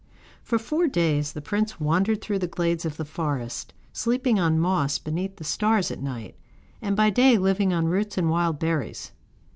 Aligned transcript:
For 0.41 0.57
four 0.57 0.87
days 0.87 1.33
the 1.33 1.43
prince 1.43 1.79
wandered 1.79 2.23
through 2.23 2.39
the 2.39 2.47
glades 2.47 2.85
of 2.85 2.97
the 2.97 3.05
forest, 3.05 3.71
sleeping 3.93 4.39
on 4.39 4.57
moss 4.57 4.97
beneath 4.97 5.35
the 5.35 5.43
stars 5.43 5.91
at 5.91 6.01
night, 6.01 6.35
and 6.81 6.95
by 6.95 7.11
day 7.11 7.37
living 7.37 7.71
on 7.71 7.85
roots 7.85 8.17
and 8.17 8.27
wild 8.31 8.57
berries. 8.57 9.11